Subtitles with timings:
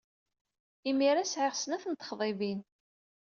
[0.89, 2.59] Imir-a sɛiɣ snat n texḍibin.